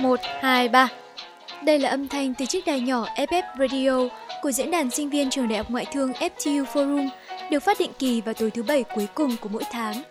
[0.00, 0.88] 1, 2, 3
[1.64, 5.30] Đây là âm thanh từ chiếc đài nhỏ FF Radio của diễn đàn sinh viên
[5.30, 7.08] trường đại học ngoại thương FTU Forum
[7.50, 10.02] được phát định kỳ vào tối thứ bảy cuối cùng của mỗi tháng.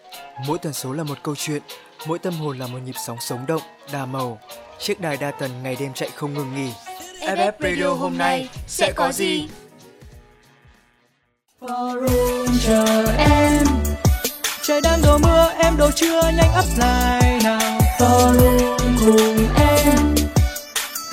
[0.47, 1.61] Mỗi tần số là một câu chuyện,
[2.07, 3.61] mỗi tâm hồn là một nhịp sóng sống động,
[3.93, 4.39] đa màu.
[4.79, 6.71] Chiếc đài đa tần ngày đêm chạy không ngừng nghỉ.
[7.19, 9.47] FF Radio hôm nay sẽ có gì?
[11.61, 13.63] Forum chờ em
[14.63, 19.44] Trời đang đổ mưa em đồ chưa nhanh up lại nào Forum cùng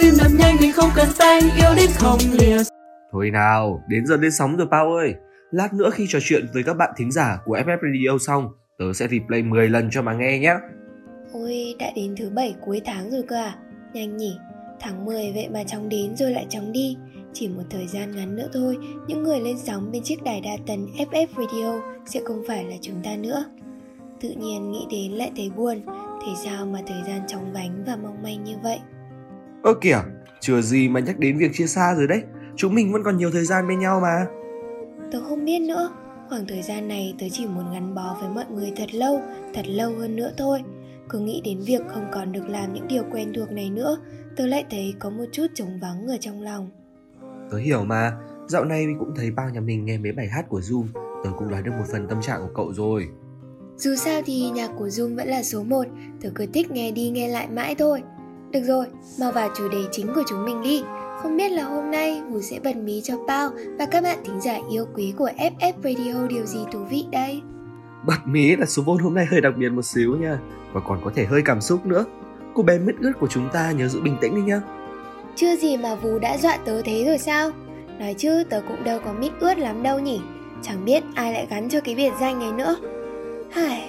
[0.02, 2.56] Tim đập nhanh mình không cần phanh yêu đến không lìa
[3.12, 5.14] Thôi nào, đến giờ lên sóng rồi Pao ơi.
[5.50, 8.92] Lát nữa khi trò chuyện với các bạn thính giả của FF Radio xong, tớ
[8.94, 10.54] sẽ replay 10 lần cho mà nghe nhé.
[11.32, 13.56] Ôi, đã đến thứ bảy cuối tháng rồi cơ à?
[13.92, 14.36] Nhanh nhỉ,
[14.80, 16.96] tháng 10 vậy mà chóng đến rồi lại chóng đi.
[17.32, 20.56] Chỉ một thời gian ngắn nữa thôi, những người lên sóng bên chiếc đài đa
[20.66, 23.44] tần FF Radio sẽ không phải là chúng ta nữa.
[24.20, 25.80] Tự nhiên nghĩ đến lại thấy buồn,
[26.26, 28.78] thế sao mà thời gian chóng vánh và mong manh như vậy?
[29.62, 29.98] Ơ kìa,
[30.40, 32.22] chưa gì mà nhắc đến việc chia xa rồi đấy.
[32.56, 34.26] Chúng mình vẫn còn nhiều thời gian bên nhau mà.
[35.12, 35.90] Tớ không biết nữa,
[36.28, 39.20] khoảng thời gian này tớ chỉ muốn gắn bó với mọi người thật lâu,
[39.54, 40.62] thật lâu hơn nữa thôi.
[41.08, 43.96] Cứ nghĩ đến việc không còn được làm những điều quen thuộc này nữa,
[44.36, 46.70] tớ lại thấy có một chút trống vắng ở trong lòng.
[47.50, 48.12] Tớ hiểu mà,
[48.48, 50.84] dạo này mình cũng thấy bao nhà mình nghe mấy bài hát của Zoom,
[51.24, 53.08] tớ cũng đoán được một phần tâm trạng của cậu rồi.
[53.76, 55.86] Dù sao thì nhạc của Zoom vẫn là số 1,
[56.20, 58.02] tớ cứ thích nghe đi nghe lại mãi thôi.
[58.52, 58.86] Được rồi,
[59.20, 60.82] mau vào chủ đề chính của chúng mình đi.
[61.22, 64.40] Không biết là hôm nay Vũ sẽ bật mí cho Pao và các bạn thính
[64.40, 67.42] giả yêu quý của FF Radio điều gì thú vị đây?
[68.06, 70.38] Bật mí là số vôn hôm nay hơi đặc biệt một xíu nha,
[70.72, 72.04] và còn có thể hơi cảm xúc nữa.
[72.54, 74.60] Cô bé mứt ướt của chúng ta nhớ giữ bình tĩnh đi nhá.
[75.36, 77.50] Chưa gì mà Vũ đã dọa tớ thế rồi sao?
[77.98, 80.20] Nói chứ tớ cũng đâu có mít ướt lắm đâu nhỉ
[80.62, 82.76] Chẳng biết ai lại gắn cho cái biệt danh này nữa
[83.50, 83.88] Hài,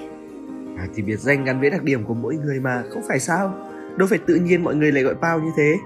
[0.78, 3.54] À, thì biệt danh gắn với đặc điểm của mỗi người mà, không phải sao?
[3.98, 5.78] Đâu phải tự nhiên mọi người lại gọi Pao như thế.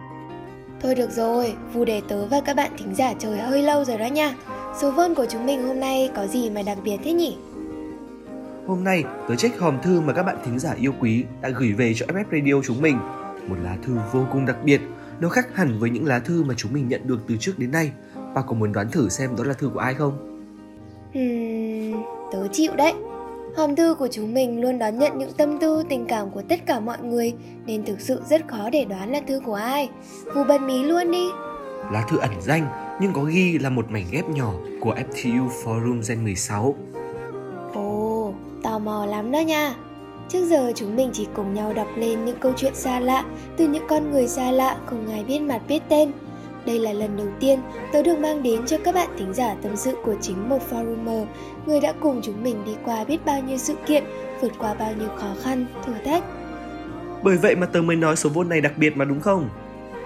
[0.81, 3.97] Thôi được rồi, Vũ để tớ và các bạn thính giả chờ hơi lâu rồi
[3.97, 4.33] đó nha
[4.81, 7.37] Số vôn của chúng mình hôm nay có gì mà đặc biệt thế nhỉ?
[8.67, 11.73] Hôm nay, tớ check hòm thư mà các bạn thính giả yêu quý đã gửi
[11.73, 12.97] về cho FF Radio chúng mình.
[13.47, 14.81] Một lá thư vô cùng đặc biệt,
[15.19, 17.71] nó khác hẳn với những lá thư mà chúng mình nhận được từ trước đến
[17.71, 17.91] nay.
[18.33, 20.41] Và có muốn đoán thử xem đó là thư của ai không?
[21.13, 22.93] Hmm, tớ chịu đấy
[23.57, 26.65] Hòm thư của chúng mình luôn đón nhận những tâm tư, tình cảm của tất
[26.65, 27.33] cả mọi người
[27.65, 29.89] Nên thực sự rất khó để đoán là thư của ai.
[30.35, 31.27] Vũ bật mí luôn đi.
[31.91, 32.67] Lá thư ẩn danh
[33.01, 36.75] nhưng có ghi là một mảnh ghép nhỏ của FTU Forum Gen 16.
[37.73, 39.75] Ồ, tò mò lắm đó nha.
[40.29, 43.25] Trước giờ chúng mình chỉ cùng nhau đọc lên những câu chuyện xa lạ
[43.57, 46.11] Từ những con người xa lạ không ai biết mặt biết tên
[46.67, 47.59] Đây là lần đầu tiên
[47.93, 51.25] tớ được mang đến cho các bạn thính giả tâm sự của chính một forumer
[51.65, 54.03] Người đã cùng chúng mình đi qua biết bao nhiêu sự kiện
[54.41, 56.23] Vượt qua bao nhiêu khó khăn, thử thách
[57.23, 59.49] Bởi vậy mà tớ mới nói số vôn này đặc biệt mà đúng không?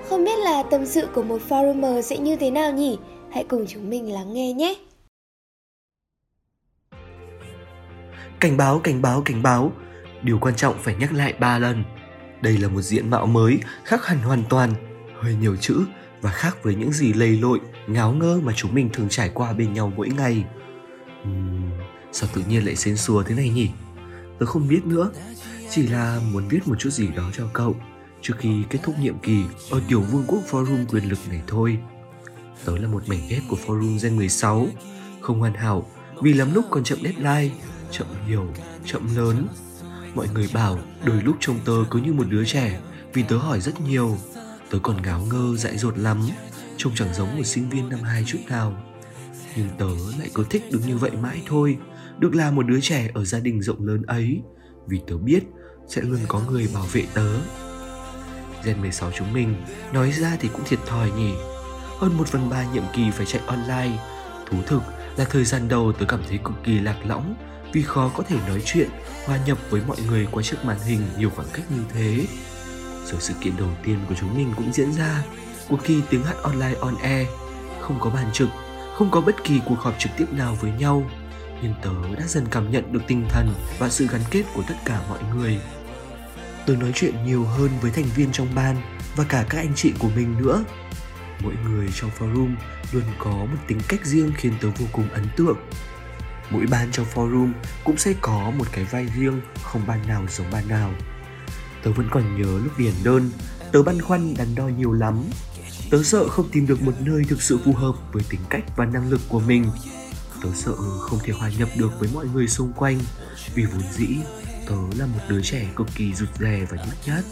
[0.09, 2.97] Không biết là tâm sự của một forumer sẽ như thế nào nhỉ?
[3.31, 4.75] Hãy cùng chúng mình lắng nghe nhé
[8.39, 9.71] Cảnh báo, cảnh báo, cảnh báo.
[10.23, 11.83] Điều quan trọng phải nhắc lại 3 lần.
[12.41, 14.73] Đây là một diện mạo mới, khác hẳn hoàn toàn,
[15.21, 15.85] hơi nhiều chữ
[16.21, 19.53] và khác với những gì lầy lội, ngáo ngơ mà chúng mình thường trải qua
[19.53, 20.45] bên nhau mỗi ngày.
[21.23, 21.71] Uhm,
[22.11, 23.69] sao tự nhiên lại xến xùa thế này nhỉ?
[24.39, 25.11] Tớ không biết nữa,
[25.69, 27.75] chỉ là muốn viết một chút gì đó cho cậu
[28.21, 31.77] trước khi kết thúc nhiệm kỳ ở tiểu vương quốc forum quyền lực này thôi.
[32.65, 34.67] Tớ là một mảnh ghép của forum Gen 16,
[35.21, 35.89] không hoàn hảo
[36.21, 37.55] vì lắm lúc còn chậm deadline,
[37.91, 38.47] chậm nhiều,
[38.85, 39.47] chậm lớn.
[40.15, 42.79] Mọi người bảo đôi lúc trông tớ cứ như một đứa trẻ
[43.13, 44.17] vì tớ hỏi rất nhiều.
[44.71, 46.27] Tớ còn ngáo ngơ dại dột lắm,
[46.77, 48.83] trông chẳng giống một sinh viên năm hai chút nào.
[49.55, 49.89] Nhưng tớ
[50.19, 51.77] lại cứ thích được như vậy mãi thôi,
[52.19, 54.41] được là một đứa trẻ ở gia đình rộng lớn ấy,
[54.87, 55.43] vì tớ biết
[55.87, 57.33] sẽ luôn có người bảo vệ tớ.
[58.65, 59.55] Gen 16 chúng mình,
[59.93, 61.33] nói ra thì cũng thiệt thòi nhỉ.
[61.99, 63.97] Hơn một phần ba nhiệm kỳ phải chạy online.
[64.45, 64.81] Thú thực
[65.17, 67.35] là thời gian đầu tớ cảm thấy cực kỳ lạc lõng
[67.73, 68.89] vì khó có thể nói chuyện,
[69.25, 72.25] hòa nhập với mọi người qua chiếc màn hình nhiều khoảng cách như thế.
[73.05, 75.23] Rồi sự kiện đầu tiên của chúng mình cũng diễn ra,
[75.69, 77.27] cuộc thi tiếng hát online on air,
[77.79, 78.49] không có bàn trực,
[78.97, 81.09] không có bất kỳ cuộc họp trực tiếp nào với nhau,
[81.61, 84.75] nhưng tớ đã dần cảm nhận được tinh thần và sự gắn kết của tất
[84.85, 85.59] cả mọi người.
[86.65, 88.75] Tớ nói chuyện nhiều hơn với thành viên trong ban
[89.15, 90.63] và cả các anh chị của mình nữa.
[91.39, 92.55] Mỗi người trong forum
[92.91, 95.57] luôn có một tính cách riêng khiến tớ vô cùng ấn tượng.
[96.49, 97.51] Mỗi ban trong forum
[97.83, 100.93] cũng sẽ có một cái vai riêng, không ban nào giống ban nào.
[101.83, 103.29] Tớ vẫn còn nhớ lúc điền đơn,
[103.71, 105.23] tớ băn khoăn đắn đo nhiều lắm.
[105.89, 108.85] Tớ sợ không tìm được một nơi thực sự phù hợp với tính cách và
[108.85, 109.65] năng lực của mình.
[110.43, 112.99] Tớ sợ không thể hòa nhập được với mọi người xung quanh
[113.55, 114.07] vì vốn dĩ
[114.67, 117.23] tớ là một đứa trẻ cực kỳ rụt rè và nhút nhát.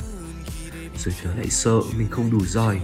[0.98, 2.82] rồi tớ lại sợ mình không đủ giỏi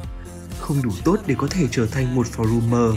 [0.59, 2.95] không đủ tốt để có thể trở thành một forumer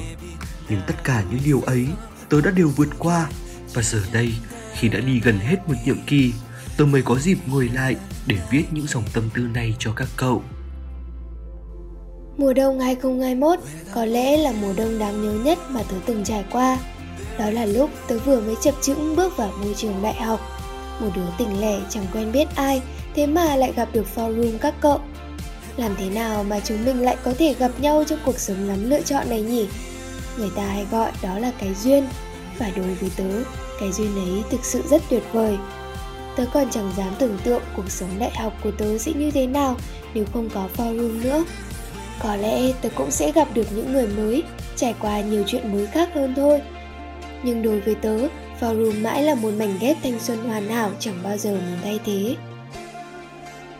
[0.68, 1.86] nhưng tất cả những điều ấy
[2.28, 3.28] tớ đã đều vượt qua
[3.74, 4.34] và giờ đây
[4.74, 6.32] khi đã đi gần hết một nhiệm kỳ
[6.78, 7.96] tớ mới có dịp ngồi lại
[8.26, 10.42] để viết những dòng tâm tư này cho các cậu
[12.36, 13.58] Mùa đông 2021
[13.94, 16.78] có lẽ là mùa đông đáng nhớ nhất mà tớ từng trải qua.
[17.38, 20.40] Đó là lúc tớ vừa mới chập chững bước vào môi trường đại học.
[21.00, 22.82] Một đứa tỉnh lẻ chẳng quen biết ai,
[23.14, 25.00] thế mà lại gặp được forum các cậu.
[25.76, 28.90] Làm thế nào mà chúng mình lại có thể gặp nhau trong cuộc sống lắm
[28.90, 29.68] lựa chọn này nhỉ?
[30.38, 32.06] Người ta hay gọi đó là cái duyên.
[32.58, 33.42] Và đối với tớ,
[33.80, 35.58] cái duyên ấy thực sự rất tuyệt vời.
[36.38, 39.46] Tớ còn chẳng dám tưởng tượng cuộc sống đại học của tớ sẽ như thế
[39.46, 39.76] nào
[40.14, 41.44] nếu không có forum nữa.
[42.22, 44.42] Có lẽ tớ cũng sẽ gặp được những người mới,
[44.76, 46.60] trải qua nhiều chuyện mới khác hơn thôi.
[47.42, 48.18] Nhưng đối với tớ,
[48.60, 52.00] forum mãi là một mảnh ghép thanh xuân hoàn hảo chẳng bao giờ muốn thay
[52.06, 52.36] thế.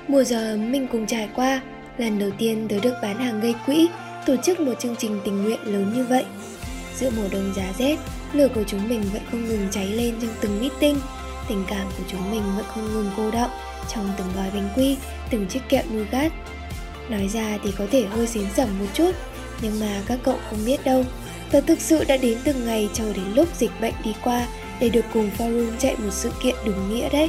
[0.09, 1.61] Mùa giờ mình cùng trải qua,
[1.99, 3.89] lần đầu tiên tớ được bán hàng gây quỹ,
[4.27, 6.25] tổ chức một chương trình tình nguyện lớn như vậy.
[6.97, 7.97] Giữa mùa đông giá rét,
[8.33, 10.97] lửa của chúng mình vẫn không ngừng cháy lên trong từng meeting,
[11.49, 13.51] tình cảm của chúng mình vẫn không ngừng cô đọng
[13.95, 14.97] trong từng gói bánh quy,
[15.31, 16.33] từng chiếc kẹo nougat
[17.09, 19.11] Nói ra thì có thể hơi xến sẩm một chút
[19.63, 21.05] Nhưng mà các cậu không biết đâu.
[21.51, 24.47] Tớ thực sự đã đến từng ngày chờ đến lúc dịch bệnh đi qua
[24.81, 27.29] Để được cùng forum chạy một sự kiện đúng nghĩa đấy.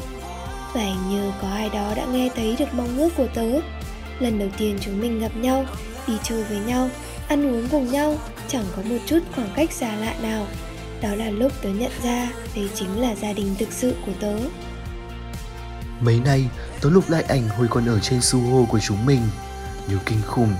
[0.73, 3.47] Và hình như có ai đó đã nghe thấy được mong ước của tớ.
[4.19, 5.65] Lần đầu tiên chúng mình gặp nhau
[6.07, 6.89] Đi chơi với nhau
[7.27, 8.15] Ăn uống cùng nhau
[8.47, 10.47] Chẳng có một chút khoảng cách xa lạ nào.
[11.01, 14.37] Đó là lúc tớ nhận ra Đây chính là gia đình thực sự của tớ.
[15.99, 16.49] Mấy nay,
[16.81, 19.21] tớ lục lại ảnh hồi còn ở trên Suho của chúng mình.
[19.89, 20.53] Nhiều kinh khủng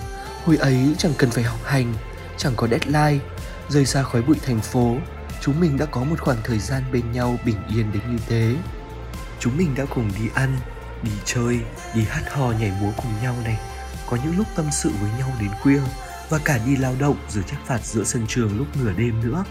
[0.45, 1.94] Hồi ấy chẳng cần phải học hành
[2.38, 3.25] Chẳng có deadline.
[3.69, 4.95] Rời xa khói bụi thành phố
[5.41, 8.56] Chúng mình đã có một khoảng thời gian bên nhau bình yên đến như thế.
[9.39, 10.57] Chúng mình đã cùng đi ăn
[11.03, 11.59] Đi chơi
[11.95, 13.59] Đi hát hò nhảy múa cùng nhau này.
[14.09, 15.80] Có những lúc tâm sự với nhau đến khuya
[16.30, 19.44] Và cả đi lao động rồi trách phạt giữa sân trường lúc nửa đêm nữa.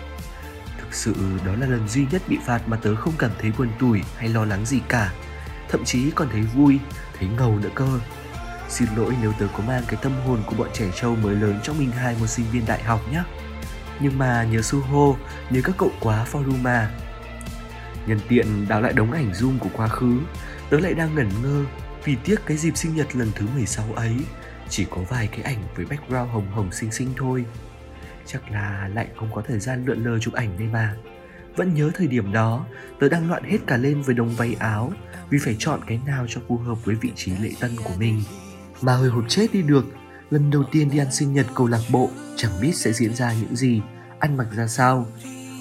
[0.89, 1.15] Thực sự
[1.47, 4.29] đó là lần duy nhất bị phạt mà tớ không cảm thấy buồn tủi hay
[4.29, 5.13] lo lắng gì cả
[5.69, 6.79] Thậm chí còn thấy vui,
[7.19, 8.01] thấy ngầu nữa cơ
[8.69, 11.61] Xin lỗi nếu tớ có mang cái tâm hồn của bọn trẻ trâu mới lớn
[11.63, 13.23] trong mình hai một sinh viên đại học nhé.
[14.01, 15.17] Nhưng mà nhớ Suho,
[15.51, 16.87] nhớ các cậu quá Foruma.
[18.07, 20.19] Nhân tiện đào lại đống ảnh zoom của quá khứ,
[20.71, 21.65] tớ lại đang ngẩn ngơ
[22.05, 24.15] vì tiếc cái dịp sinh nhật lần thứ 16 ấy
[24.69, 27.45] chỉ có vài cái ảnh với background hồng hồng xinh xinh thôi.
[28.33, 30.95] Chắc là lại không có thời gian lượn lờ chụp ảnh đây mà.
[31.57, 32.67] Vẫn nhớ thời điểm đó,
[33.01, 34.93] tớ đang loạn hết cả lên với đống váy áo
[35.31, 38.23] vì phải chọn cái nào cho phù hợp với vị trí lễ tân của mình.
[38.83, 39.85] Mà hồi hộp chết đi được
[40.31, 43.33] lần đầu tiên đi ăn sinh nhật câu lạc bộ chẳng biết sẽ diễn ra
[43.33, 43.83] những gì
[44.19, 45.07] ăn mặc ra sao.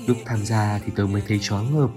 [0.08, 1.90] Lúc tham gia thì tớ mới thấy chóng ngợp.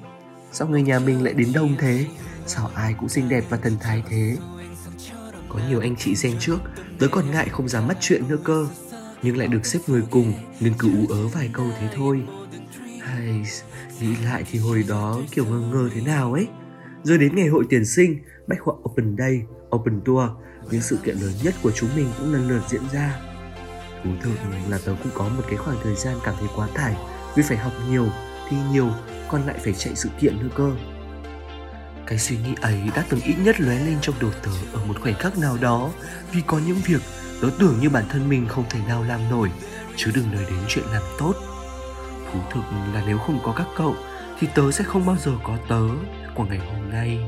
[0.53, 2.07] Sao người nhà mình lại đến đông thế?
[2.47, 4.37] Sao ai cũng xinh đẹp và thần thái thế?
[5.49, 6.59] Có nhiều anh chị xen trước
[6.99, 8.67] tớ còn ngại không dám mất chuyện nữa cơ
[9.23, 12.23] nhưng lại được xếp người cùng, nên cứ ú ớ vài câu thế thôi.
[13.01, 13.43] Hay,
[14.01, 16.49] nghĩ lại thì hồi đó kiểu ngơ ngơ thế nào ấy.
[17.03, 19.43] Rồi đến ngày hội tuyển sinh, bách khoa open day,
[19.77, 20.31] open tour,
[20.71, 23.21] những sự kiện lớn nhất của chúng mình cũng lần lượt diễn ra.
[24.05, 24.31] Thú thực
[24.69, 26.97] là tớ cũng có một cái khoảng thời gian cảm thấy quá tải,
[27.37, 28.07] vì phải học nhiều,
[28.49, 28.89] thi nhiều,
[29.29, 30.73] còn lại phải chạy sự kiện nữa cơ.
[32.07, 35.01] Cái suy nghĩ ấy đã từng ít nhất lóe lên trong đầu tớ ở một
[35.01, 35.91] khoảnh khắc nào đó,
[36.33, 37.01] vì có những việc
[37.41, 39.51] tớ tưởng như bản thân mình không thể nào làm nổi
[39.97, 41.35] chứ đừng nói đến chuyện làm tốt.
[42.33, 42.63] Thú thực
[42.95, 43.95] là nếu không có các cậu
[44.39, 45.83] thì tớ sẽ không bao giờ có tớ
[46.35, 47.19] của ngày hôm nay.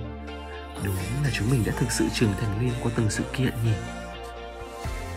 [0.84, 3.72] Đúng là chúng mình đã thực sự trưởng thành lên qua từng sự kiện nhỉ?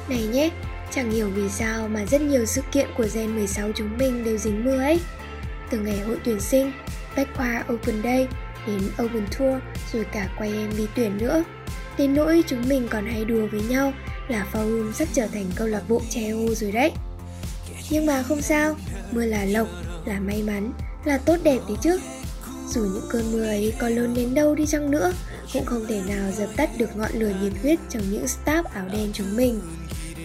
[0.09, 0.49] Này nhé,
[0.91, 4.37] chẳng hiểu vì sao mà rất nhiều sự kiện của Gen 16 chúng mình đều
[4.37, 4.99] dính mưa ấy.
[5.69, 6.71] Từ ngày hội tuyển sinh,
[7.15, 8.27] Bách Khoa Open Day
[8.67, 9.61] đến Open Tour
[9.93, 11.43] rồi cả quay em đi tuyển nữa.
[11.97, 13.93] Đến nỗi chúng mình còn hay đùa với nhau
[14.27, 16.91] là forum sắp trở thành câu lạc bộ che ô rồi đấy
[17.89, 18.75] Nhưng mà không sao,
[19.11, 19.67] mưa là lộc,
[20.05, 20.71] là may mắn,
[21.05, 21.99] là tốt đẹp đấy chứ
[22.69, 25.13] Dù những cơn mưa ấy có lớn đến đâu đi chăng nữa
[25.53, 28.85] cũng không thể nào dập tắt được ngọn lửa nhiệt huyết trong những staff áo
[28.93, 29.61] đen chúng mình.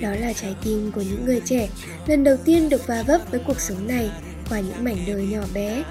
[0.01, 1.69] Đó là trái tim của những người trẻ,
[2.07, 4.11] lần đầu tiên được va vấp với cuộc sống này
[4.51, 5.83] qua những mảnh đời nhỏ bé.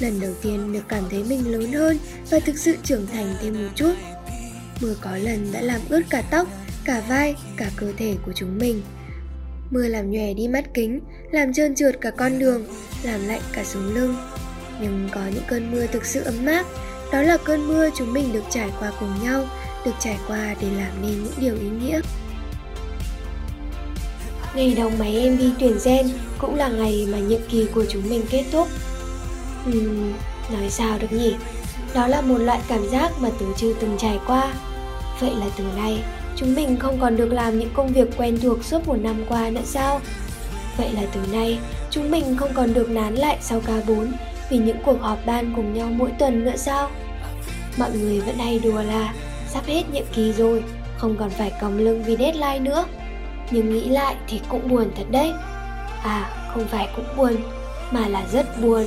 [0.00, 1.98] Lần đầu tiên được cảm thấy mình lớn hơn
[2.30, 3.94] và thực sự trưởng thành thêm một chút.
[4.80, 6.48] Mưa có lần đã làm ướt cả tóc,
[6.88, 8.82] cả vai, cả cơ thể của chúng mình.
[9.70, 12.64] Mưa làm nhòe đi mắt kính, làm trơn trượt cả con đường,
[13.02, 14.16] làm lạnh cả sống lưng.
[14.80, 16.66] Nhưng có những cơn mưa thực sự ấm áp,
[17.12, 19.44] đó là cơn mưa chúng mình được trải qua cùng nhau,
[19.86, 22.00] được trải qua để làm nên những điều ý nghĩa.
[24.54, 28.22] Ngày đầu máy MV tuyển gen cũng là ngày mà nhiệm kỳ của chúng mình
[28.30, 28.68] kết thúc.
[29.68, 30.12] Uhm,
[30.52, 31.34] nói sao được nhỉ?
[31.94, 34.54] Đó là một loại cảm giác mà tớ chưa từng trải qua.
[35.20, 36.02] Vậy là từ nay,
[36.40, 39.50] chúng mình không còn được làm những công việc quen thuộc suốt một năm qua
[39.50, 40.00] nữa sao?
[40.76, 41.58] Vậy là từ nay,
[41.90, 44.12] chúng mình không còn được nán lại sau ca 4
[44.50, 46.90] vì những cuộc họp ban cùng nhau mỗi tuần nữa sao?
[47.78, 49.14] Mọi người vẫn hay đùa là
[49.48, 50.64] sắp hết nhiệm kỳ rồi,
[50.96, 52.84] không còn phải còng lưng vì deadline nữa.
[53.50, 55.32] Nhưng nghĩ lại thì cũng buồn thật đấy.
[56.02, 57.36] À, không phải cũng buồn,
[57.90, 58.84] mà là rất buồn.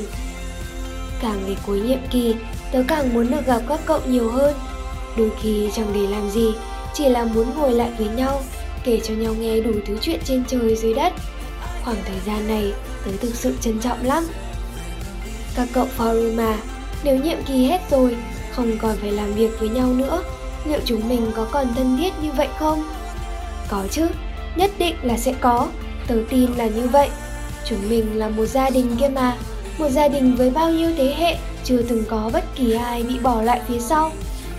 [1.22, 2.36] Càng về cuối nhiệm kỳ,
[2.72, 4.56] tớ càng muốn được gặp các cậu nhiều hơn.
[5.18, 6.54] Đôi khi chẳng để làm gì,
[6.94, 8.42] chỉ là muốn ngồi lại với nhau,
[8.84, 11.14] kể cho nhau nghe đủ thứ chuyện trên trời dưới đất.
[11.84, 12.74] Khoảng thời gian này,
[13.06, 14.28] tớ thực sự trân trọng lắm.
[15.56, 16.58] Các cậu forum mà,
[17.04, 18.16] nếu nhiệm kỳ hết rồi,
[18.52, 20.24] không còn phải làm việc với nhau nữa,
[20.66, 22.84] liệu chúng mình có còn thân thiết như vậy không?
[23.70, 24.08] Có chứ,
[24.56, 25.68] nhất định là sẽ có,
[26.08, 27.10] tớ tin là như vậy.
[27.66, 29.38] Chúng mình là một gia đình kia mà,
[29.78, 33.20] một gia đình với bao nhiêu thế hệ chưa từng có bất kỳ ai bị
[33.20, 34.12] bỏ lại phía sau.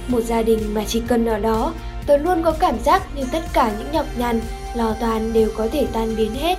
[0.09, 1.73] Một gia đình mà chỉ cần ở đó,
[2.07, 4.41] tôi luôn có cảm giác như tất cả những nhọc nhằn,
[4.75, 6.59] lo toan đều có thể tan biến hết.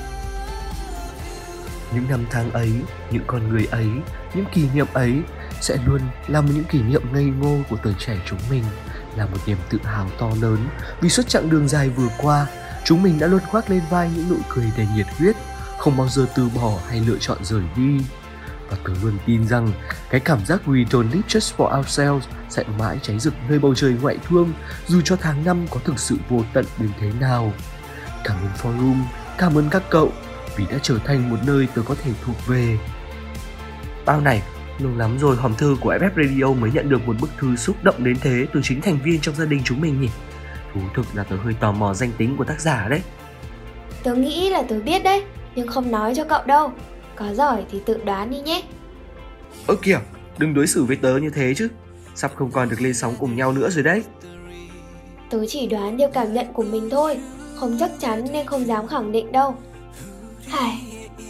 [1.93, 2.71] Những năm tháng ấy,
[3.12, 3.88] những con người ấy,
[4.33, 5.13] những kỷ niệm ấy
[5.62, 8.63] sẽ luôn là một những kỷ niệm ngây ngô của tuổi trẻ chúng mình,
[9.15, 10.67] là một niềm tự hào to lớn
[11.01, 12.47] vì suốt chặng đường dài vừa qua,
[12.85, 15.35] chúng mình đã luôn khoác lên vai những nụ cười đầy nhiệt huyết,
[15.77, 18.00] không bao giờ từ bỏ hay lựa chọn rời đi.
[18.70, 19.72] Và tôi luôn tin rằng
[20.10, 23.75] cái cảm giác we don't live just for ourselves sẽ mãi cháy rực nơi bầu
[23.75, 24.53] trời ngoại thương
[24.88, 27.53] dù cho tháng năm có thực sự vô tận đến thế nào.
[28.24, 29.03] Cảm ơn Forum,
[29.38, 30.12] cảm ơn các cậu
[30.55, 32.77] vì đã trở thành một nơi tôi có thể thuộc về.
[34.05, 34.41] Bao này,
[34.79, 37.75] lâu lắm rồi hòm thư của FF Radio mới nhận được một bức thư xúc
[37.84, 40.10] động đến thế từ chính thành viên trong gia đình chúng mình nhỉ?
[40.74, 43.01] Thú thực là tớ hơi tò mò danh tính của tác giả đấy.
[44.03, 45.24] Tớ nghĩ là tớ biết đấy,
[45.55, 46.72] nhưng không nói cho cậu đâu.
[47.15, 48.63] Có giỏi thì tự đoán đi nhé.
[49.67, 50.00] Ơ kìa,
[50.38, 51.67] đừng đối xử với tớ như thế chứ.
[52.15, 54.03] Sắp không còn được lên sóng cùng nhau nữa rồi đấy.
[55.29, 57.17] Tớ chỉ đoán theo cảm nhận của mình thôi,
[57.55, 59.55] không chắc chắn nên không dám khẳng định đâu.
[60.48, 60.82] Hài,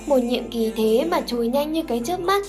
[0.07, 2.45] một nhiệm kỳ thế mà trôi nhanh như cái chớp mắt.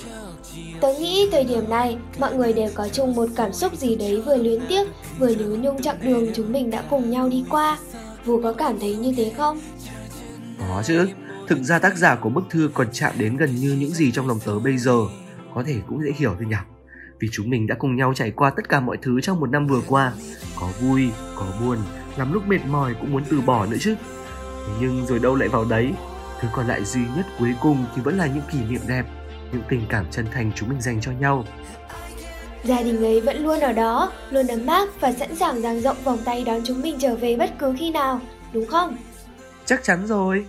[0.81, 4.23] Tớ nghĩ thời điểm này mọi người đều có chung một cảm xúc gì đấy
[4.27, 4.89] vừa luyến tiếc
[5.19, 7.79] vừa nhớ nhung chặng đường chúng mình đã cùng nhau đi qua.
[8.25, 9.61] Vũ có cảm thấy như thế không?
[10.59, 11.07] Có chứ,
[11.49, 14.29] thực ra tác giả của bức thư còn chạm đến gần như những gì trong
[14.29, 14.99] lòng tớ bây giờ.
[15.55, 16.57] Có thể cũng dễ hiểu thôi nhỉ.
[17.21, 19.67] Vì chúng mình đã cùng nhau trải qua tất cả mọi thứ trong một năm
[19.67, 20.13] vừa qua.
[20.61, 21.79] Có vui, có buồn,
[22.17, 23.95] lắm lúc mệt mỏi cũng muốn từ bỏ nữa chứ.
[24.81, 25.93] Nhưng rồi đâu lại vào đấy,
[26.41, 29.05] thứ còn lại duy nhất cuối cùng thì vẫn là những kỷ niệm đẹp
[29.53, 31.45] những tình cảm chân thành chúng mình dành cho nhau
[32.65, 35.97] Gia đình ấy vẫn luôn ở đó, luôn ấm áp và sẵn sàng dang rộng
[36.05, 38.21] vòng tay đón chúng mình trở về bất cứ khi nào,
[38.53, 38.97] đúng không?
[39.65, 40.47] Chắc chắn rồi.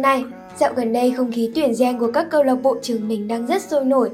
[0.00, 0.24] Này,
[0.58, 3.46] dạo gần đây không khí tuyển gen của các câu lạc bộ trường mình đang
[3.46, 4.10] rất sôi nổi.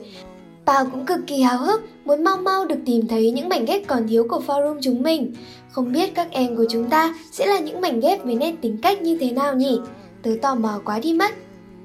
[0.64, 3.87] Bao cũng cực kỳ háo hức, muốn mau mau được tìm thấy những mảnh ghép
[3.87, 5.35] còn thiếu của forum chúng mình.
[5.71, 8.78] Không biết các em của chúng ta sẽ là những mảnh ghép với nét tính
[8.83, 9.78] cách như thế nào nhỉ?
[10.23, 11.31] Tớ tò mò quá đi mất.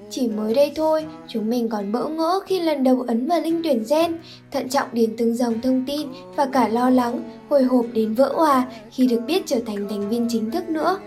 [0.09, 3.63] Chỉ mới đây thôi, chúng mình còn bỡ ngỡ khi lần đầu ấn vào link
[3.63, 4.17] tuyển gen,
[4.51, 8.33] thận trọng điền từng dòng thông tin và cả lo lắng, hồi hộp đến vỡ
[8.35, 10.99] hòa khi được biết trở thành thành viên chính thức nữa.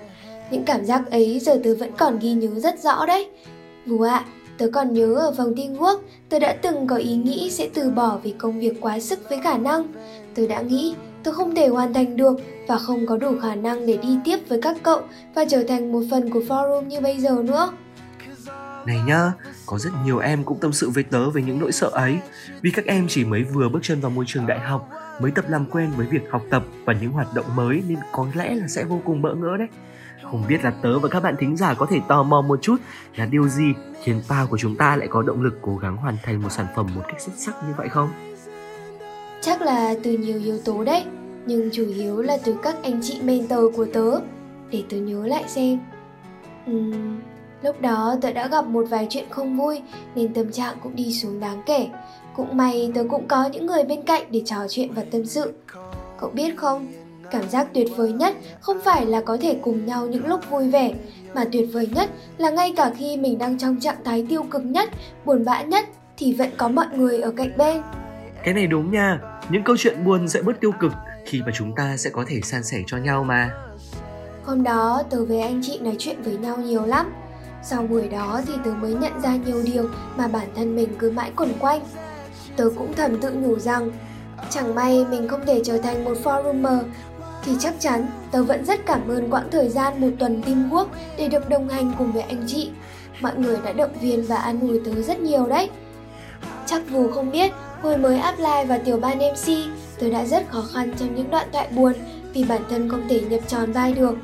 [0.51, 3.31] Những cảm giác ấy giờ tớ vẫn còn ghi nhớ rất rõ đấy.
[3.87, 4.25] Vù ạ, à,
[4.59, 8.19] tớ còn nhớ ở vòng quốc, tớ đã từng có ý nghĩ sẽ từ bỏ
[8.23, 9.87] vì công việc quá sức với khả năng.
[10.35, 12.37] Tớ đã nghĩ tớ không thể hoàn thành được
[12.69, 15.01] và không có đủ khả năng để đi tiếp với các cậu
[15.35, 17.73] và trở thành một phần của forum như bây giờ nữa.
[18.87, 19.33] Này nhá,
[19.67, 22.19] có rất nhiều em cũng tâm sự với tớ về những nỗi sợ ấy
[22.63, 25.45] Vì các em chỉ mới vừa bước chân vào môi trường đại học Mới tập
[25.49, 28.69] làm quen với việc học tập và những hoạt động mới Nên có lẽ là
[28.69, 29.69] sẽ vô cùng bỡ ngỡ đấy
[30.35, 32.77] không biết là tớ và các bạn thính giả có thể tò mò một chút
[33.17, 33.73] Là điều gì
[34.03, 36.67] khiến Pao của chúng ta lại có động lực cố gắng hoàn thành một sản
[36.77, 38.09] phẩm một cách xuất sắc như vậy không?
[39.41, 41.05] Chắc là từ nhiều yếu tố đấy
[41.47, 44.21] Nhưng chủ yếu là từ các anh chị mentor của tớ
[44.71, 45.79] Để tớ nhớ lại xem
[46.71, 47.21] uhm,
[47.63, 49.83] Lúc đó tớ đã gặp một vài chuyện không vui
[50.15, 51.89] nên tâm trạng cũng đi xuống đáng kể.
[52.37, 55.53] Cũng may tớ cũng có những người bên cạnh để trò chuyện và tâm sự.
[56.21, 56.87] Cậu biết không,
[57.35, 60.71] cảm giác tuyệt vời nhất không phải là có thể cùng nhau những lúc vui
[60.71, 60.95] vẻ,
[61.35, 64.63] mà tuyệt vời nhất là ngay cả khi mình đang trong trạng thái tiêu cực
[64.65, 64.91] nhất,
[65.25, 65.85] buồn bã nhất
[66.17, 67.83] thì vẫn có mọi người ở cạnh bên.
[68.45, 69.21] Cái này đúng nha,
[69.51, 70.93] những câu chuyện buồn sẽ bớt tiêu cực
[71.27, 73.51] khi mà chúng ta sẽ có thể san sẻ cho nhau mà.
[74.45, 77.13] Hôm đó tớ với anh chị nói chuyện với nhau nhiều lắm
[77.63, 81.11] sau buổi đó thì tớ mới nhận ra nhiều điều mà bản thân mình cứ
[81.11, 81.81] mãi quẩn quanh.
[82.57, 83.91] Tớ cũng thầm tự nhủ rằng,
[84.51, 86.83] chẳng may mình không thể trở thành một forumer
[87.45, 90.87] thì chắc chắn tớ vẫn rất cảm ơn quãng thời gian một tuần teamwork
[91.19, 92.71] để được đồng hành cùng với anh chị.
[93.21, 95.71] Mọi người đã động viên và an ủi tớ rất nhiều đấy.
[96.67, 97.53] Chắc Vù không biết,
[97.83, 99.53] hồi mới apply vào tiểu ban MC,
[99.99, 101.93] tớ đã rất khó khăn trong những đoạn thoại buồn
[102.35, 104.15] vì bản thân không thể nhập tròn vai được.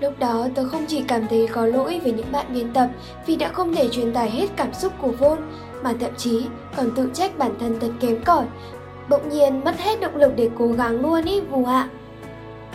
[0.00, 2.88] Lúc đó tớ không chỉ cảm thấy có lỗi với những bạn biên tập
[3.26, 5.38] vì đã không thể truyền tải hết cảm xúc của Vôn,
[5.82, 6.44] mà thậm chí
[6.76, 8.44] còn tự trách bản thân thật kém cỏi.
[9.08, 11.88] Bỗng nhiên mất hết động lực để cố gắng luôn ý Vù ạ.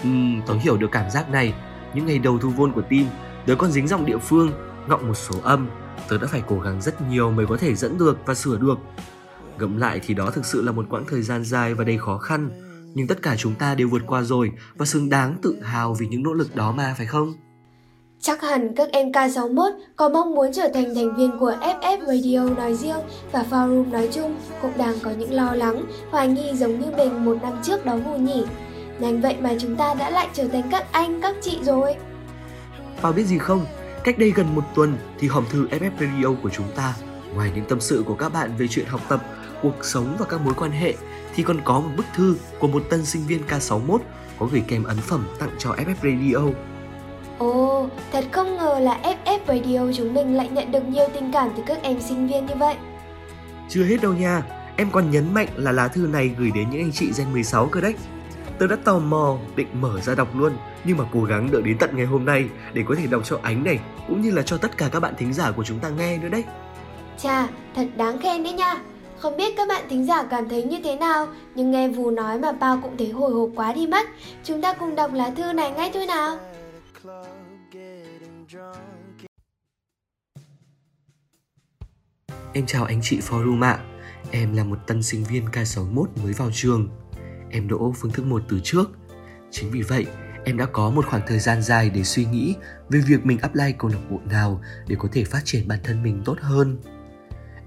[0.03, 0.09] Ừ,
[0.47, 1.53] tớ hiểu được cảm giác này.
[1.93, 3.05] Những ngày đầu thu Vôn của team,
[3.45, 4.51] tớ còn dính giọng địa phương,
[4.87, 5.69] ngọng một số âm.
[6.09, 8.77] Tớ đã phải cố gắng rất nhiều mới có thể dẫn được và sửa được.
[9.57, 12.17] Gẫm lại thì đó thực sự là một quãng thời gian dài và đầy khó
[12.17, 12.49] khăn
[12.93, 16.07] nhưng tất cả chúng ta đều vượt qua rồi và xứng đáng tự hào vì
[16.07, 17.33] những nỗ lực đó mà phải không?
[18.21, 22.55] Chắc hẳn các em K61 có mong muốn trở thành thành viên của FF Radio
[22.55, 22.99] nói riêng
[23.31, 27.25] và Forum nói chung cũng đang có những lo lắng, hoài nghi giống như mình
[27.25, 28.43] một năm trước đó ngu nhỉ.
[28.99, 31.95] Nhanh vậy mà chúng ta đã lại trở thành các anh, các chị rồi.
[33.01, 33.65] Bao biết gì không?
[34.03, 36.93] Cách đây gần một tuần thì hòm thư FF Radio của chúng ta,
[37.35, 39.23] ngoài những tâm sự của các bạn về chuyện học tập,
[39.61, 40.93] cuộc sống và các mối quan hệ
[41.35, 43.97] thì còn có một bức thư của một tân sinh viên K61
[44.39, 46.51] có gửi kèm ấn phẩm tặng cho FF Radio.
[47.37, 51.49] Ồ, thật không ngờ là FF Radio chúng mình lại nhận được nhiều tình cảm
[51.57, 52.75] từ các em sinh viên như vậy.
[53.69, 54.43] Chưa hết đâu nha,
[54.75, 57.67] em còn nhấn mạnh là lá thư này gửi đến những anh chị Gen 16
[57.67, 57.93] cơ đấy.
[58.59, 61.77] Tớ đã tò mò định mở ra đọc luôn nhưng mà cố gắng đợi đến
[61.77, 64.57] tận ngày hôm nay để có thể đọc cho Ánh này cũng như là cho
[64.57, 66.43] tất cả các bạn thính giả của chúng ta nghe nữa đấy.
[67.17, 68.75] Chà, thật đáng khen đấy nha.
[69.19, 72.39] Không biết các bạn thính giả cảm thấy như thế nào, nhưng nghe Vù nói
[72.39, 74.07] mà Bao cũng thấy hồi hộp quá đi mất.
[74.43, 76.37] Chúng ta cùng đọc lá thư này ngay thôi nào.
[82.53, 83.79] Em chào anh chị forum ạ.
[84.31, 86.89] Em là một tân sinh viên K61 mới vào trường.
[87.49, 88.91] Em đỗ phương thức một từ trước.
[89.51, 90.05] Chính vì vậy,
[90.45, 92.55] em đã có một khoảng thời gian dài để suy nghĩ
[92.89, 96.03] về việc mình apply câu lạc bộ nào để có thể phát triển bản thân
[96.03, 96.77] mình tốt hơn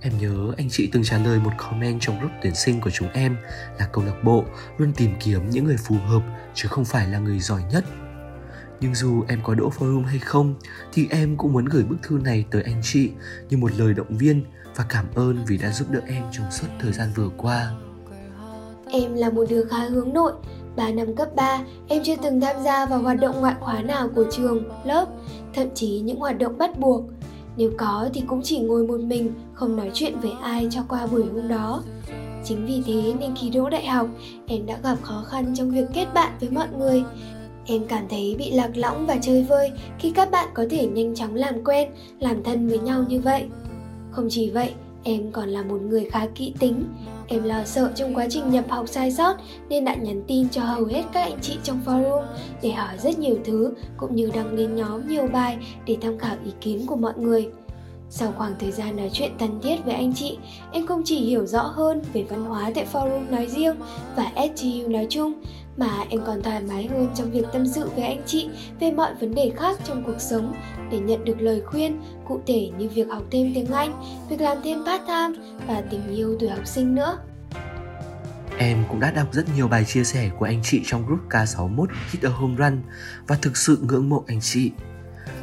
[0.04, 3.08] Em nhớ anh chị từng trả lời một comment trong group tuyển sinh của chúng
[3.08, 3.36] em
[3.78, 4.44] là câu lạc bộ
[4.78, 6.22] luôn tìm kiếm những người phù hợp
[6.54, 7.84] chứ không phải là người giỏi nhất.
[8.80, 10.54] Nhưng dù em có đỗ forum hay không
[10.92, 13.10] thì em cũng muốn gửi bức thư này tới anh chị
[13.50, 14.44] như một lời động viên
[14.76, 17.72] và cảm ơn vì đã giúp đỡ em trong suốt thời gian vừa qua.
[18.94, 20.32] Em là một đứa khá hướng nội,
[20.76, 24.08] 3 năm cấp 3, em chưa từng tham gia vào hoạt động ngoại khóa nào
[24.14, 25.06] của trường, lớp,
[25.54, 27.04] thậm chí những hoạt động bắt buộc.
[27.56, 31.06] Nếu có thì cũng chỉ ngồi một mình, không nói chuyện với ai cho qua
[31.06, 31.82] buổi hôm đó.
[32.44, 34.06] Chính vì thế nên khi đỗ đại học,
[34.46, 37.04] em đã gặp khó khăn trong việc kết bạn với mọi người.
[37.66, 41.14] Em cảm thấy bị lạc lõng và chơi vơi khi các bạn có thể nhanh
[41.14, 43.44] chóng làm quen, làm thân với nhau như vậy.
[44.10, 46.84] Không chỉ vậy, em còn là một người khá kỹ tính.
[47.32, 49.36] Em lo sợ trong quá trình nhập học sai sót
[49.68, 52.22] nên đã nhắn tin cho hầu hết các anh chị trong forum
[52.62, 56.36] để hỏi rất nhiều thứ cũng như đăng lên nhóm nhiều bài để tham khảo
[56.44, 57.48] ý kiến của mọi người.
[58.10, 60.38] Sau khoảng thời gian nói chuyện thân thiết với anh chị,
[60.72, 63.76] em không chỉ hiểu rõ hơn về văn hóa tại forum nói riêng
[64.16, 65.32] và SGU nói chung,
[65.76, 68.48] mà em còn thoải mái hơn trong việc tâm sự với anh chị
[68.80, 70.54] về mọi vấn đề khác trong cuộc sống
[70.90, 74.58] để nhận được lời khuyên cụ thể như việc học thêm tiếng Anh, việc làm
[74.64, 75.34] thêm part-time
[75.66, 77.18] và tình yêu tuổi học sinh nữa.
[78.58, 81.86] Em cũng đã đọc rất nhiều bài chia sẻ của anh chị trong group K61
[82.10, 82.82] Hit a Home Run
[83.26, 84.70] và thực sự ngưỡng mộ anh chị.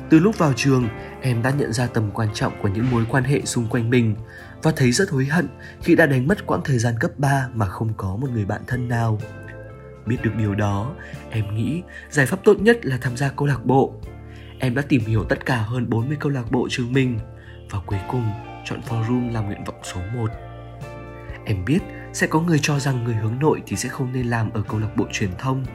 [0.09, 0.89] Từ lúc vào trường,
[1.21, 4.15] em đã nhận ra tầm quan trọng của những mối quan hệ xung quanh mình
[4.63, 5.47] và thấy rất hối hận
[5.81, 8.61] khi đã đánh mất quãng thời gian cấp 3 mà không có một người bạn
[8.67, 9.19] thân nào.
[10.05, 10.95] Biết được điều đó,
[11.31, 13.93] em nghĩ giải pháp tốt nhất là tham gia câu lạc bộ.
[14.59, 17.19] Em đã tìm hiểu tất cả hơn 40 câu lạc bộ trường mình
[17.69, 18.29] và cuối cùng
[18.65, 20.29] chọn forum là nguyện vọng số 1.
[21.45, 21.79] Em biết
[22.13, 24.79] sẽ có người cho rằng người hướng nội thì sẽ không nên làm ở câu
[24.79, 25.65] lạc bộ truyền thông.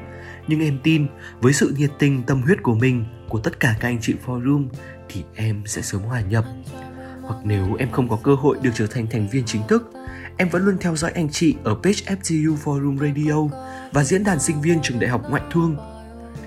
[0.49, 1.07] Nhưng em tin
[1.41, 4.69] với sự nhiệt tình tâm huyết của mình, của tất cả các anh chị forum
[5.09, 6.45] thì em sẽ sớm hòa nhập.
[7.27, 9.93] Hoặc nếu em không có cơ hội được trở thành thành viên chính thức,
[10.37, 13.57] em vẫn luôn theo dõi anh chị ở page FTU Forum Radio
[13.93, 15.77] và diễn đàn sinh viên trường đại học ngoại thương.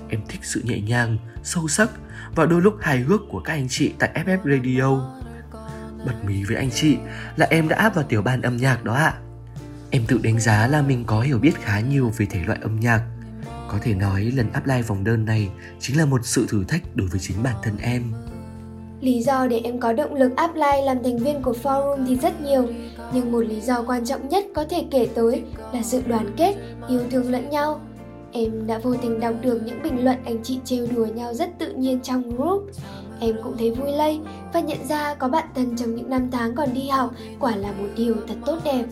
[0.08, 1.90] Em thích sự nhẹ nhàng, sâu sắc
[2.34, 5.18] và đôi lúc hài hước của các anh chị tại FF Radio.
[6.06, 6.96] Bật mí với anh chị
[7.36, 9.04] là em đã áp vào tiểu ban âm nhạc đó ạ.
[9.04, 9.18] À.
[9.90, 12.80] Em tự đánh giá là mình có hiểu biết khá nhiều về thể loại âm
[12.80, 13.02] nhạc.
[13.68, 17.08] Có thể nói lần apply vòng đơn này chính là một sự thử thách đối
[17.08, 18.12] với chính bản thân em.
[19.00, 22.40] Lý do để em có động lực apply làm thành viên của forum thì rất
[22.40, 22.66] nhiều,
[23.12, 26.54] nhưng một lý do quan trọng nhất có thể kể tới là sự đoàn kết,
[26.88, 27.80] yêu thương lẫn nhau.
[28.32, 31.58] Em đã vô tình đọc được những bình luận anh chị trêu đùa nhau rất
[31.58, 32.70] tự nhiên trong group.
[33.20, 34.20] Em cũng thấy vui lây
[34.52, 37.72] và nhận ra có bạn thân trong những năm tháng còn đi học quả là
[37.72, 38.84] một điều thật tốt đẹp.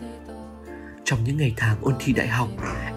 [1.05, 2.49] Trong những ngày tháng ôn thi đại học,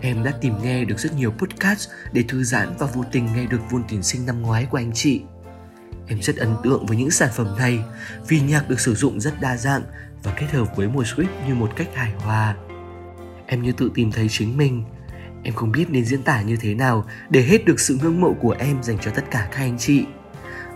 [0.01, 3.45] em đã tìm nghe được rất nhiều podcast để thư giãn và vô tình nghe
[3.45, 5.21] được vôn tuyển sinh năm ngoái của anh chị.
[6.09, 7.79] Em rất ấn tượng với những sản phẩm này
[8.27, 9.81] vì nhạc được sử dụng rất đa dạng
[10.23, 12.55] và kết hợp với một script như một cách hài hòa.
[13.45, 14.83] Em như tự tìm thấy chính mình.
[15.43, 18.33] Em không biết nên diễn tả như thế nào để hết được sự ngưỡng mộ
[18.33, 20.05] của em dành cho tất cả các anh chị.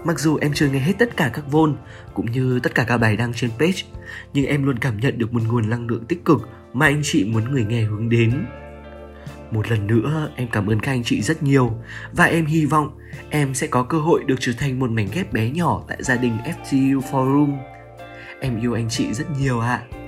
[0.04, 1.76] Mặc dù em chưa nghe hết tất cả các vôn
[2.14, 3.82] cũng như tất cả các bài đăng trên page,
[4.34, 7.26] nhưng em luôn cảm nhận được một nguồn năng lượng tích cực mà anh chị
[7.26, 8.46] muốn người nghe hướng đến.
[9.54, 11.72] Một lần nữa, em cảm ơn các anh chị rất nhiều
[12.14, 12.98] và em hy vọng
[13.30, 16.16] em sẽ có cơ hội được trở thành một mảnh ghép bé nhỏ tại gia
[16.16, 17.58] đình FTU Forum.
[18.42, 19.84] Em yêu anh chị rất nhiều ạ.
[19.92, 20.03] À.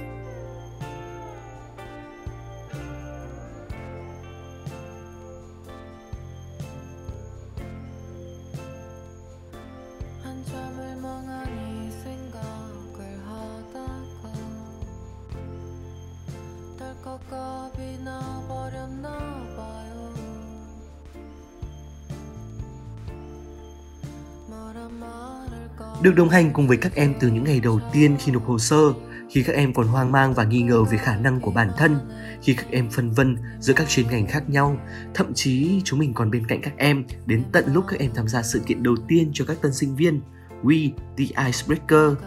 [26.02, 28.60] Được đồng hành cùng với các em từ những ngày đầu tiên khi nộp hồ
[28.60, 28.94] sơ,
[29.30, 31.98] khi các em còn hoang mang và nghi ngờ về khả năng của bản thân,
[32.41, 34.78] khi các em phân vân giữa các chuyên ngành khác nhau,
[35.13, 38.28] thậm chí chúng mình còn bên cạnh các em đến tận lúc các em tham
[38.28, 40.22] gia sự kiện đầu tiên cho các tân sinh viên,
[40.63, 42.18] We The Icebreaker.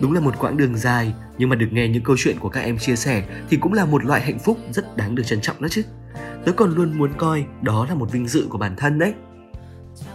[0.00, 2.60] Đúng là một quãng đường dài, nhưng mà được nghe những câu chuyện của các
[2.60, 5.62] em chia sẻ thì cũng là một loại hạnh phúc rất đáng được trân trọng
[5.62, 5.82] đó chứ.
[6.44, 9.14] Tớ còn luôn muốn coi đó là một vinh dự của bản thân đấy.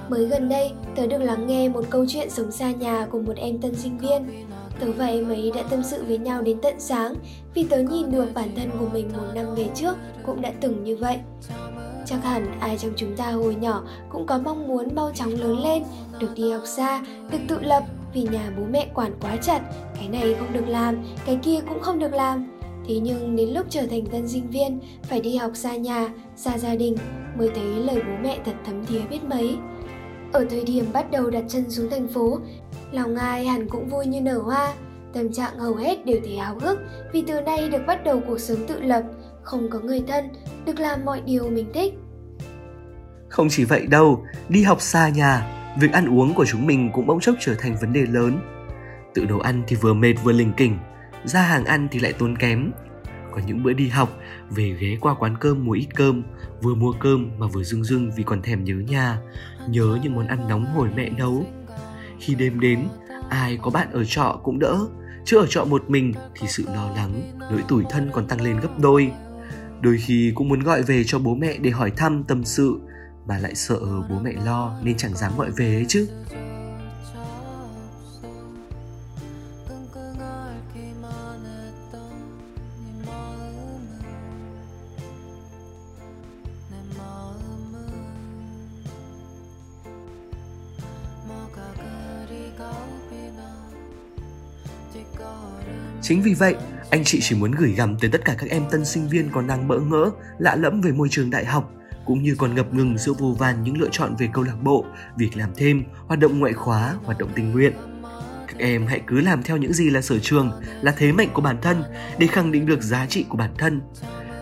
[0.10, 3.36] Mới gần đây, tớ được lắng nghe một câu chuyện sống xa nhà của một
[3.36, 4.46] em tân sinh viên.
[4.80, 7.13] Tớ và em ấy đã tâm sự với nhau đến tận sáng
[7.54, 10.84] vì tớ nhìn được bản thân của mình một năm về trước cũng đã từng
[10.84, 11.17] như vậy.
[12.06, 15.60] Chắc hẳn ai trong chúng ta hồi nhỏ cũng có mong muốn mau chóng lớn
[15.60, 15.84] lên,
[16.20, 19.62] được đi học xa, được tự lập vì nhà bố mẹ quản quá chặt,
[19.96, 22.48] cái này không được làm, cái kia cũng không được làm.
[22.88, 26.58] Thế nhưng đến lúc trở thành tân sinh viên, phải đi học xa nhà, xa
[26.58, 26.98] gia đình,
[27.38, 29.58] mới thấy lời bố mẹ thật thấm thía biết mấy.
[30.38, 32.39] Ở thời điểm bắt đầu đặt chân xuống thành phố,
[32.91, 34.73] lòng ai hẳn cũng vui như nở hoa,
[35.13, 36.80] tâm trạng hầu hết đều thấy háo hức
[37.13, 39.04] vì từ nay được bắt đầu cuộc sống tự lập,
[39.43, 40.30] không có người thân,
[40.65, 41.93] được làm mọi điều mình thích.
[43.30, 47.08] Không chỉ vậy đâu, đi học xa nhà, việc ăn uống của chúng mình cũng
[47.08, 48.39] bỗng chốc trở thành vấn đề lớn.
[49.13, 50.78] Tự nấu ăn thì vừa mệt vừa lình kỉnh,
[51.23, 52.71] ra hàng ăn thì lại tốn kém
[53.38, 54.17] ở những bữa đi học,
[54.50, 56.23] về ghé qua quán cơm mua ít cơm,
[56.62, 59.17] vừa mua cơm mà vừa rưng rưng vì còn thèm nhớ nhà,
[59.69, 61.45] nhớ những món ăn nóng hổi mẹ nấu.
[62.19, 62.88] Khi đêm đến,
[63.30, 64.80] ai có bạn ở trọ cũng đỡ,
[65.26, 68.60] chứ ở trọ một mình thì sự lo lắng, nỗi tủi thân còn tăng lên
[68.60, 69.12] gấp đôi.
[69.82, 72.80] Đôi khi cũng muốn gọi về cho bố mẹ để hỏi thăm tâm sự,
[73.28, 76.08] mà lại sợ bố mẹ lo nên chẳng dám gọi về ấy chứ.
[96.08, 96.56] Chính vì vậy,
[96.89, 99.48] anh chị chỉ muốn gửi gắm tới tất cả các em tân sinh viên còn
[99.48, 101.72] đang bỡ ngỡ, lạ lẫm về môi trường đại học
[102.06, 104.86] cũng như còn ngập ngừng giữa vô vàn những lựa chọn về câu lạc bộ,
[105.17, 107.74] việc làm thêm, hoạt động ngoại khóa, hoạt động tình nguyện.
[108.48, 111.41] Các em hãy cứ làm theo những gì là sở trường, là thế mạnh của
[111.41, 111.84] bản thân
[112.17, 113.82] để khẳng định được giá trị của bản thân.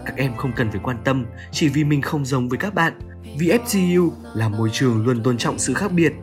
[0.06, 2.94] Các em không cần phải quan tâm chỉ vì mình không giống với các bạn,
[3.40, 6.14] vì FGU là môi trường luôn tôn trọng sự khác biệt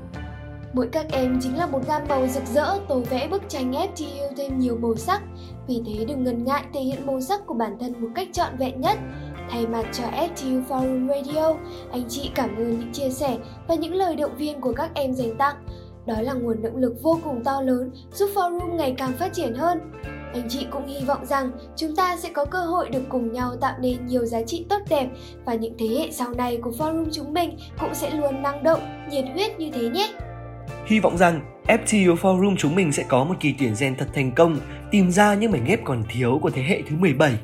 [0.73, 4.29] Mỗi các em chính là một gam màu rực rỡ tô vẽ bức tranh FGU
[4.37, 5.23] thêm nhiều màu sắc.
[5.69, 8.57] Vì thế đừng ngần ngại thể hiện màu sắc của bản thân một cách trọn
[8.59, 8.99] vẹn nhất.
[9.51, 11.55] Thay mặt cho FTU Forum Radio,
[11.91, 15.15] anh chị cảm ơn những chia sẻ và những lời động viên của các em
[15.15, 15.55] dành tặng.
[16.07, 19.55] Đó là nguồn động lực vô cùng to lớn giúp Forum ngày càng phát triển
[19.55, 19.79] hơn.
[20.35, 23.57] Anh chị cũng hy vọng rằng chúng ta sẽ có cơ hội được cùng nhau
[23.61, 25.09] tạo nên nhiều giá trị tốt đẹp
[25.45, 28.81] và những thế hệ sau này của Forum chúng mình cũng sẽ luôn năng động,
[29.11, 30.09] nhiệt huyết như thế nhé.
[30.87, 34.33] Hy vọng rằng FTU Forum chúng mình sẽ có một kỳ tuyển gen thật thành
[34.33, 34.57] công,
[34.90, 37.38] tìm ra những mảnh ghép còn thiếu của thế hệ thứ 17.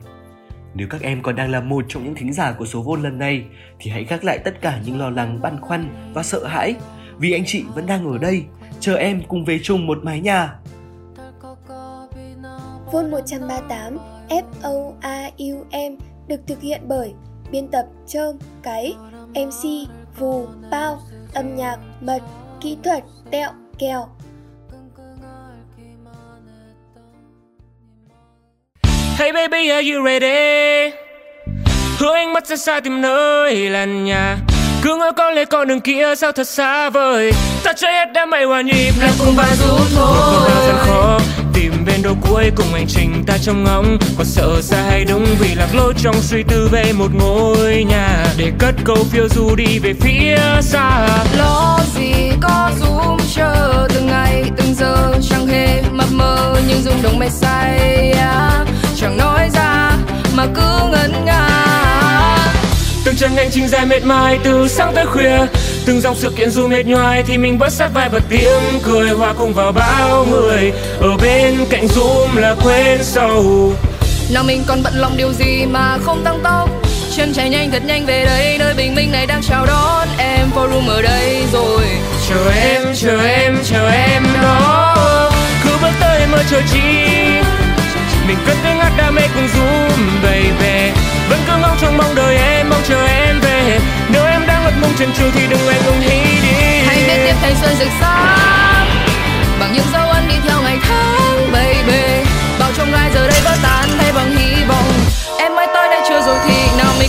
[0.75, 3.19] Nếu các em còn đang là một trong những thính giả của số vôn lần
[3.19, 3.45] này
[3.79, 6.75] thì hãy gác lại tất cả những lo lắng, băn khoăn và sợ hãi
[7.19, 8.45] vì anh chị vẫn đang ở đây,
[8.81, 10.55] chờ em cùng về chung một mái nhà.
[12.93, 13.99] Vôn 138
[15.73, 15.97] M
[16.29, 17.13] được thực hiện bởi
[17.51, 18.95] biên tập Trơm, Cái,
[19.35, 21.01] MC, Vù, Bao,
[21.35, 22.23] âm nhạc, Mật,
[22.61, 24.09] kỹ thuật, Tẹo, Kèo.
[29.19, 30.91] Hey baby, are you ready?
[31.99, 34.39] Hứa anh mắt ra xa tìm nơi là nhà.
[34.83, 37.33] Cứ ngỡ con lên con đường kia sao thật xa vời.
[37.65, 40.17] Ta chơi hết đám mây hòa nhịp Làm cùng và giúp thôi.
[40.33, 41.19] Còn đang gian khó
[41.55, 43.99] tìm bên đâu cuối cùng hành trình ta trong ngóng.
[44.17, 48.27] Còn sợ sai hay đúng vì lạc lối trong suy tư về một ngôi nhà.
[48.37, 51.09] Để cất câu phiêu du đi về phía xa.
[51.39, 57.03] Lo gì có dũng chờ từng ngày, từng giờ, chẳng hề mập mờ nhưng rung
[57.03, 58.65] động mê say à.
[58.97, 59.93] chẳng nói ra
[60.37, 61.88] mà cứ ngẩn ngơ
[63.19, 65.39] chân hành trình dài mệt mỏi từ sáng tới khuya.
[65.87, 69.09] Từng dòng sự kiện dù mệt nhoài thì mình vẫn sát vai bật tiếng cười.
[69.11, 73.73] Hòa cùng vào bao người ở bên cạnh zoom là quên sầu
[74.33, 76.71] nào mình còn bận lòng điều gì mà không tăng tốc?
[77.17, 80.51] Chân chạy nhanh thật nhanh về đây nơi bình minh này đang chào đón em.
[80.55, 81.83] Forum ở đây rồi.
[82.29, 85.33] Chờ em chờ em chờ em đó.
[85.65, 86.81] Cứ bước tới mơ chờ chi?
[88.29, 90.93] Mình cất tiếng hát đam mê cùng zoom về về
[91.29, 93.79] vẫn cứ ngóng trong mong đợi em, mong chờ em về.
[94.09, 96.83] Nếu em đang ngất ngùng trên trừ thì đừng anh ngùng hí đi.
[96.87, 98.87] Hãy biết tiếp thanh xuân rực sáng
[99.61, 102.03] bằng những dấu ấn đi theo ngày tháng, baby.
[102.61, 104.93] Bao trong gai giờ đây vỡ tan thay bằng hy vọng.
[105.39, 106.68] Em mới tới đây chưa rồi thì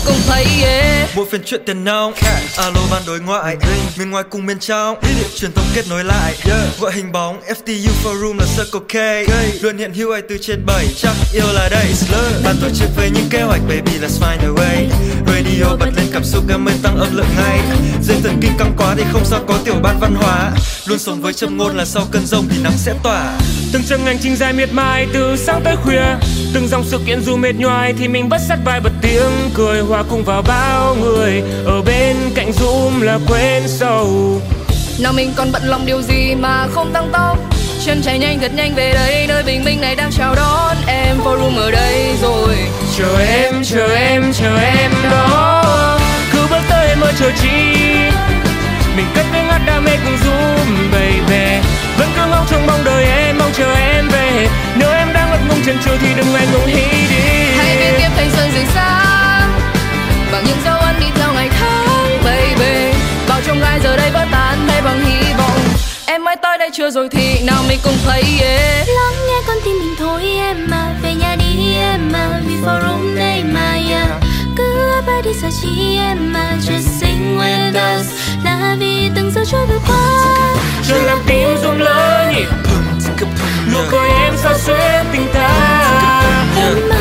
[0.09, 2.13] cùng play yeah một phiên chuyện tiền nông
[2.57, 3.57] alo ban đối ngoại.
[3.97, 4.97] Bên ngoài cùng bên trong.
[5.35, 6.35] Truyền thông kết nối lại.
[6.79, 7.41] Gọi hình bóng.
[7.41, 9.27] FTU forum là Circle K.
[9.63, 10.87] Luôn hiện hữu ai từ trên bảy.
[10.97, 11.85] Chắc yêu là đây.
[12.43, 14.87] Ban tổ chức với những kế hoạch baby let's find a way.
[15.27, 17.59] Radio bật lên cảm xúc em mới tăng âm lượng ngay
[18.03, 20.51] dây thần kinh căng quá thì không sao có tiểu ban văn hóa.
[20.85, 23.39] Luôn sống với châm ngôn là sau cơn rông thì nắng sẽ tỏa.
[23.73, 26.15] Từng chặng hành trình dài miệt mài từ sáng tới khuya
[26.53, 29.81] từng dòng sự kiện dù mệt nhoài thì mình bất sát vai bật tiếng cười.
[29.81, 34.41] Hòa cùng vào bao người ở bên cạnh zoom là quên sầu
[34.99, 37.37] nào mình còn bận lòng điều gì mà không tăng tốc?
[37.85, 41.17] Chân chạy nhanh thật nhanh về đây nơi bình minh này đang chào đón em.
[41.23, 42.55] Forum ở đây rồi.
[42.97, 45.99] Chờ em chờ em chờ em đó.
[46.33, 47.49] Cứ bước tới mơ chờ chi.
[48.95, 51.67] Mình cất tiếng hát đam mê cùng zoom baby.
[51.97, 54.48] Vẫn cứ ngóng trong mong đợi em mong chờ em về
[55.49, 57.55] ngùng chân trừ thì đừng ngại ngùng hí đi.
[57.57, 59.51] Hãy biết tiếp thanh xuân rực sáng
[60.31, 62.97] bằng những dấu ấn đi theo ngày tháng baby.
[63.29, 65.59] Bao trong gai giờ đây vỡ tan thay bằng hy vọng.
[66.05, 68.87] Em mới tới đây chưa rồi thì nào mình cùng play yeah.
[68.87, 70.85] Lắng nghe con tim mình thôi em mà.
[71.03, 72.41] Về nhà đi em mà.
[72.47, 74.09] Vì forum đây mà yeah.
[74.57, 76.55] Cứ ba đi sao chi em mà.
[76.67, 78.07] Just sing with us.
[78.45, 80.55] Là vì từng giờ trôi vừa qua.
[80.87, 82.31] Chưa làm tim rung lỡ
[83.73, 85.49] nụ cười em sao xuyên tình ta?
[86.57, 86.95] Em mà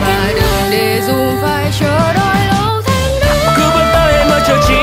[0.00, 4.40] và đừng để dù phải chờ đợi lâu thành đó cứ bước tới em mơ
[4.46, 4.74] chờ chi?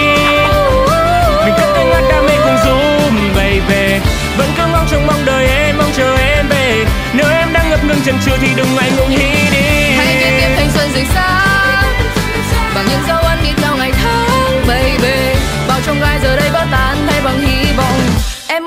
[1.45, 3.99] Mình cất tiếng hát đam mê cùng zoom baby
[4.37, 6.85] vẫn cứ ngóng trong mong đợi em mong chờ em về.
[7.13, 9.17] Nếu em đang ngập ngừng chân chừ thì đừng ngại ngùng hí
[9.51, 9.93] đi.
[9.97, 11.93] Hãy biết tiếp thanh xuân rực sáng
[12.75, 15.39] bằng những dấu ấn đi theo ngày tháng baby.
[15.67, 16.42] Bao trong gai giờ đây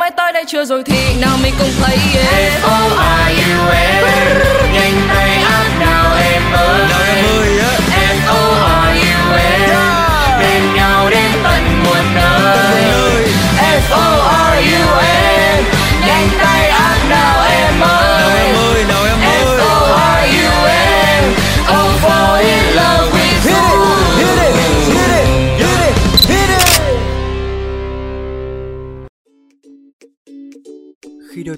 [0.06, 4.04] mới tới đây chưa rồi thì nào mình cùng play yeah F-O-R-U-M
[4.72, 6.78] Nhanh tay áp nào em ơi.
[6.88, 7.85] Nào em ơi á